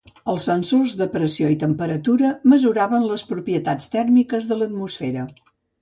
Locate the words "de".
1.01-1.07, 4.53-4.63